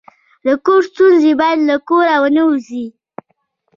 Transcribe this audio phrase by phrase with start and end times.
[0.45, 2.85] د کور ستونزه باید له کوره ونه وځي.